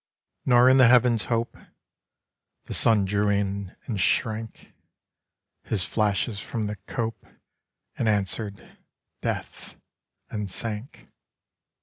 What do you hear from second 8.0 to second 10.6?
answer'd, 'Death,' and